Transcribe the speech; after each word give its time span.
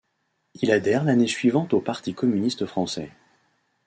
Il 0.55 0.71
adhère 0.71 1.03
l'année 1.03 1.27
suivante 1.27 1.75
au 1.75 1.79
Parti 1.79 2.15
communiste 2.15 2.65
français. 2.65 3.11